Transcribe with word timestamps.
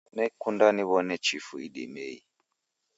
Nekunda 0.15 0.65
niwo'ne 0.75 1.15
chifu 1.25 1.53
idimei. 1.65 2.17